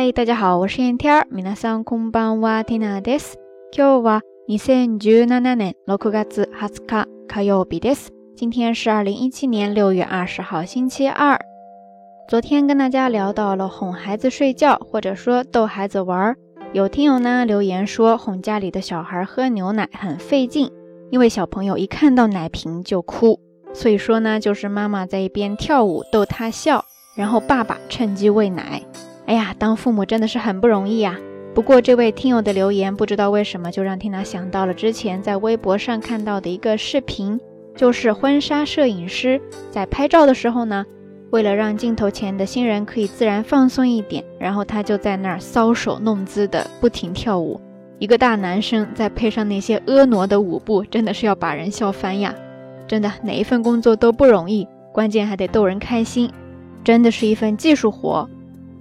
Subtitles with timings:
[0.00, 1.26] は大家好，我是燕天テア。
[1.28, 3.34] 皆さんこんばんは、ティナです。
[3.76, 8.10] 今日は2017年6月20日、火曜日です。
[8.36, 11.36] 今天是2017年6月20号，星期二。
[12.28, 16.36] 昨天跟大家聊到了哄孩子睡觉，或者说逗孩子玩儿。
[16.72, 20.70] 有听友呢留言说，哄家里的小孩喝牛奶很费劲，
[21.10, 23.40] 因为小朋友一看到奶瓶就哭。
[23.74, 26.84] 所以说呢，就是妈妈在一边跳舞逗他笑，
[27.16, 28.80] 然后爸爸趁机喂奶。
[29.28, 31.14] 哎呀，当父母真的是很不容易啊！
[31.54, 37.38] 不过这位听友的留言，不知道为什么就让缇娜想到了之前在微博上看到的一个视频，
[37.76, 39.38] 就是婚纱摄影师
[39.70, 40.86] 在拍照的时候呢，
[41.30, 47.60] 为了让镜头前的新人可以自然放松一点，然后他就在那儿搔首弄姿的不停跳舞，
[47.98, 52.34] 一个大男生再配上那些婀娜的舞步，真的是要把人笑翻呀！
[52.86, 56.32] 真的，哪一份工作都不容易，关键还得逗人开心，
[56.82, 58.26] 真的是一份技术活。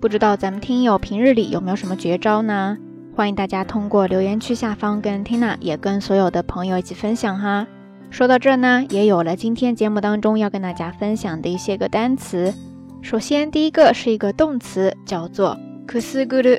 [0.00, 2.78] 不知道咱们听友平日里有没有什么绝招呢？
[3.14, 7.66] 欢迎大家通过留言区下方跟 Tina 也跟所有的朋友一起分享哈。
[8.08, 12.54] 说到这呢，也有了今天节目当中要跟大家分享的一些个单词。
[13.02, 15.54] 首先第一个是一个动词，叫做
[15.86, 16.58] “库斯咕噜”，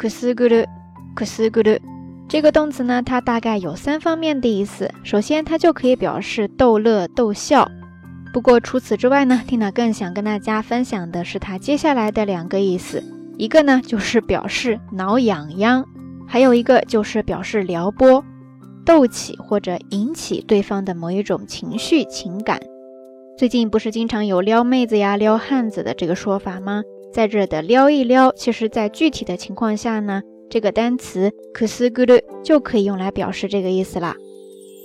[0.00, 0.64] 库斯咕噜，
[1.14, 1.78] 库斯咕噜。
[2.30, 4.90] 这个动词呢，它大概有三方面的意思。
[5.04, 7.70] 首先，它就可以表示逗乐、逗笑。
[8.32, 13.02] 不过除此之外呢，蒂娜更想跟大家分享的是它接下来的两个意思，
[13.36, 15.84] 一个呢就是表示挠痒痒，
[16.28, 18.24] 还有一个就是表示撩拨、
[18.86, 22.60] 逗起或者引起对方的某一种情绪情感。
[23.36, 26.82] 最近不是经常有撩妹子呀、撩汉子的这个说法吗？
[27.12, 34.14] 在这的撩一撩，其实在具体的情况下呢，这个单词 kusgul 就可以用来表示这个意思啦。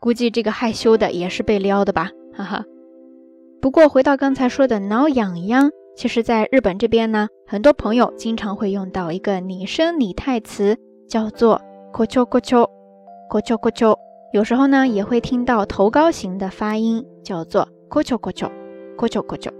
[0.00, 2.64] 估计这个害羞的也是被撩的吧，哈哈。
[3.60, 10.76] 不过回到刚才说的挠痒痒，其实在日本这边呢，很多朋友经常会用到一个拟声拟态词。
[11.12, 11.60] 叫做
[11.92, 12.66] “咕啾咕啾，
[13.28, 13.94] 咕啾咕啾”。
[14.32, 18.48] 有时候呢，也会听到头高型的发音，叫做“咕啾咕啾，
[18.96, 19.50] 咕啾咕啾”。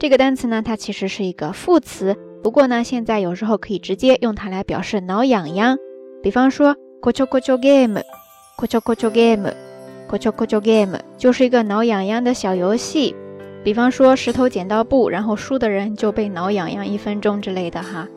[0.00, 5.76] 这个单词呢，它其实是一个副词，不过呢，现在有时候可以直接用它来表示挠痒痒。
[6.22, 8.00] 比方说，“咕啾咕啾 game，
[8.56, 9.50] 咕啾咕啾 game，
[10.08, 13.14] 咕啾咕啾 game” 就是一个挠痒痒的小游戏。
[13.62, 18.08] 比方说石头剪刀布，然后输的人就被挠痒痒一分钟之类的哈。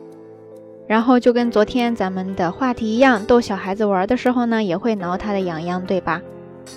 [0.86, 6.22] 然后就跟昨天咱们的话题一样，逗小孩子玩的时候呢，也会挠他的痒痒，对吧？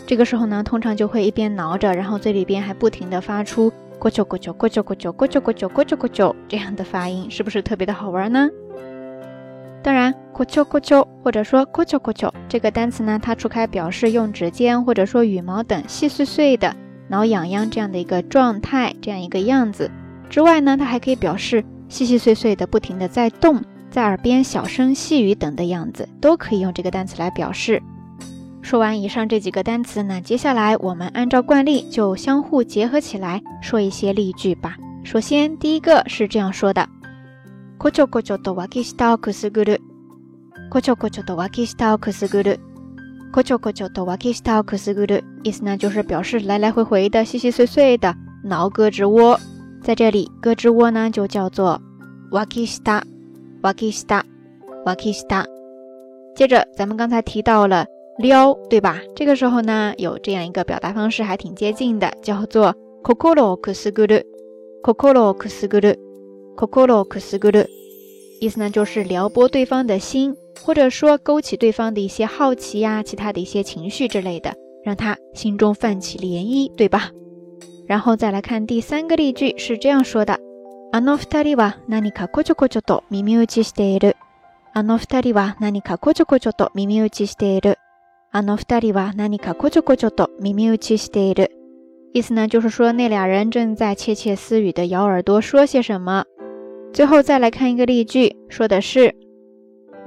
[0.05, 5.53] 这个时候呢，通常就会一边挠着，然后嘴里边还不停的发出“咕啾咕啾咕啾咕啾咕啾咕
[5.83, 8.49] 啾咕啾”这样的发音，是不是特别的好玩呢？
[9.83, 16.75] 当然，“咕啾咕啾”或者说“咕啾咕啾”这个单词呢，它除开表示用指尖或者说羽毛等细碎碎的
[17.09, 19.91] 挠痒痒这样的一个状态、这样一个样子
[20.31, 23.61] 之外呢，它还可以表示细细碎碎的不停的在动。
[23.91, 27.81] 在耳边小声细语等的样子，都可以用这个单词来表示。
[28.61, 34.77] 说完以上这几个单词呢，接下来我们按照惯例就相互结合起来说一些例句吧。
[35.03, 36.87] 首先，第一个是这样说的：，
[37.79, 39.75] 咕啾咕啾的挖起石头，咕斯咕噜；
[40.69, 42.55] 咕啾咕啾的挖起石头，咕斯咕噜；
[43.33, 45.19] 咕啾咕啾的挖起石头，咕斯咕噜。
[45.43, 49.39] 意思呢，就是表示来来回回的，细细碎碎的挠胳肢窝。
[49.81, 51.81] 在这里，胳肢窝呢就叫做
[52.33, 52.79] 挖起石
[53.61, 54.23] 瓦キ西タ、
[54.85, 55.45] 瓦キ西タ。
[56.33, 57.85] 接着，咱们刚才提到了
[58.17, 59.01] 撩，对吧？
[59.15, 64.23] 这个时候呢，有这样一个表达方式，还挺接近的，叫做 kokoro coco コ o くすぐる、
[64.81, 65.97] コ o ロ o す o る、
[66.55, 67.67] ココロくす l u
[68.39, 74.55] 意思呢，就是撩拨对方的心，或者说勾起对方的一些好奇呀，其他的一些情绪之类的，
[74.85, 77.11] 让他心中泛起涟漪，对吧？
[77.87, 80.39] 然后再来看第三个例句，是这样说的。
[80.91, 84.15] あの二人は何かこちょこちょと耳打ちしている。
[84.73, 87.77] あの二人は何かこちょこちょと耳打ちしている。
[88.31, 91.51] あの二人は何かこちょこちょと耳打ちしている。
[92.15, 96.25] 意思呢，就是说那俩人正在窃窃私语的咬耳朵说些什么。
[96.91, 99.15] 最后再来看一个例句，说的是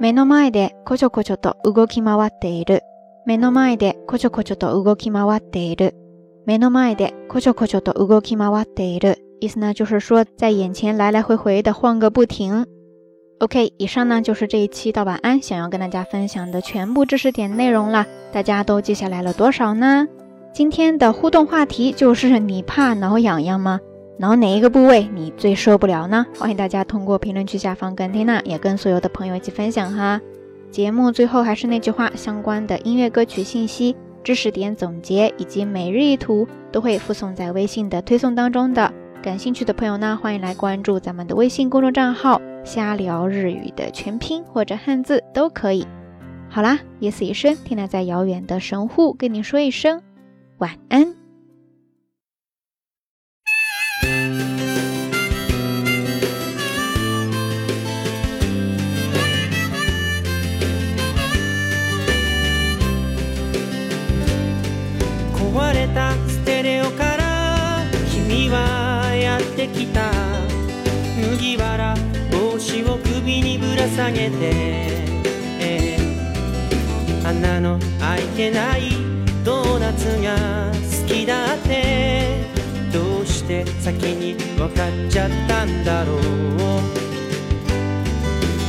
[0.01, 2.81] 目の前でこちょこちょと動き回っている。
[3.25, 5.95] 目の前でこちょこちょと動き回っている。
[6.45, 9.22] 目の前でこちょこちょと動き回っている。
[9.43, 12.65] 意思呢，就是说在眼前来来回回的晃个不停。
[13.39, 18.05] OK，以上呢就是这一期道晚安想要跟大家分享的全部知识点内容了。
[18.31, 20.07] 大家都记下来了多少呢？
[20.53, 23.81] 今天的互动话题就是：你怕挠痒痒吗？
[24.17, 26.25] 挠哪一个部位你最受不了呢？
[26.39, 30.21] 欢迎大家通过评论区下方跟缇娜也跟所有的朋友一起分享哈。
[30.71, 33.93] 节目最后还是那句话，相关的音乐歌曲信息、
[34.23, 38.89] 知识点总结以及每日一图都会附送在微信的推送当中的。
[39.23, 45.87] 感兴趣的朋友呢，欢迎来关注咱们的微信公众账号“瞎聊日语”的全拼或者汉字都可以。
[46.49, 50.03] 好啦，夜色已深，天亮在遥远的神户，跟你说一声
[50.57, 51.15] 晚安。
[69.67, 70.11] てきた
[71.31, 71.95] 麦わら
[72.31, 74.29] 帽子を首にぶら下げて、
[75.61, 78.89] えー、穴の開いてない
[79.45, 80.33] ドーナツが
[81.03, 82.45] 好きだって
[82.91, 86.19] どうして先に分かっちゃったんだろう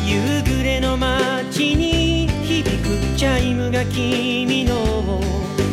[0.07, 4.77] 夕暮れの街に響くチャイムが君の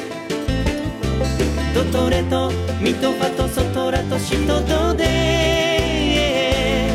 [1.73, 2.51] ドトレと
[2.81, 6.89] ミトファとソトラとシトトで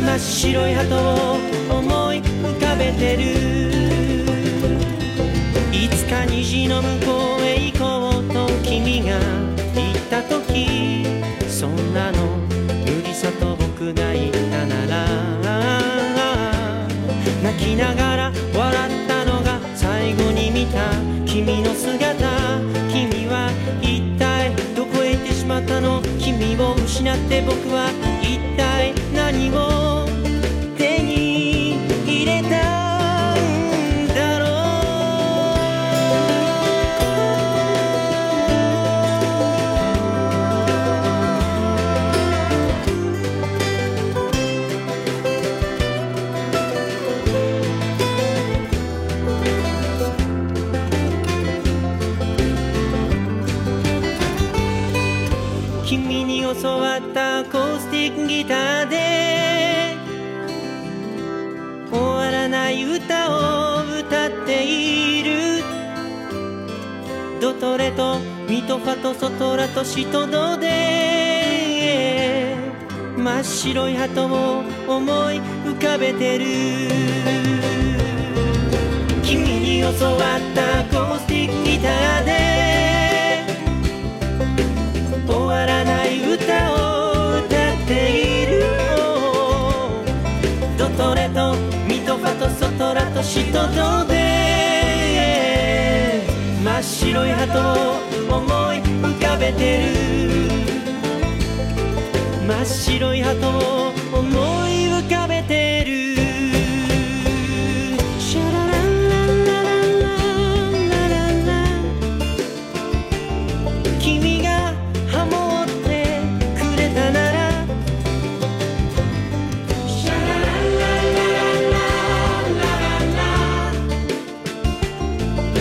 [0.00, 1.36] 真っ白い鳩を
[1.78, 3.16] 思い浮かべて
[3.62, 3.67] る
[6.08, 9.18] か虹の向こうへ行こうと君が
[9.74, 11.04] 言った時
[11.48, 15.08] そんなの無理さと僕が言ったなら
[17.42, 20.78] 泣きながら笑ったのが最後に見た
[21.26, 22.16] 君の姿
[22.90, 23.50] 君は
[23.82, 27.90] 一体どこへ行ってしまったの君を失って僕は
[28.22, 29.67] 一体何を
[62.68, 63.34] ない歌
[63.84, 65.62] を歌っている
[67.40, 72.54] ドトレとミトファとソトラとシトドで
[73.16, 76.44] 真っ白い鳩を思い浮かべてる
[79.24, 80.87] 君に教わった
[93.28, 94.14] 「まとどで
[96.64, 98.78] 真っ白い鳩を思い
[99.12, 99.88] 浮かべてる
[102.46, 104.67] 真っ白い鳩を思い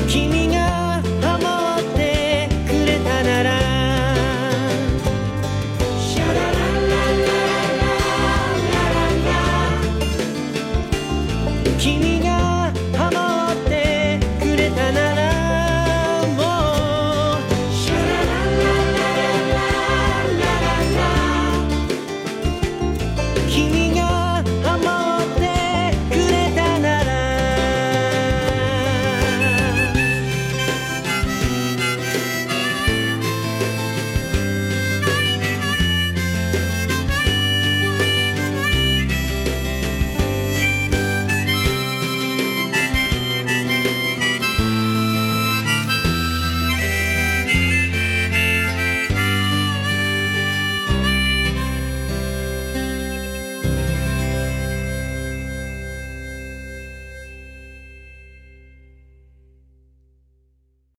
[0.10, 0.47] 君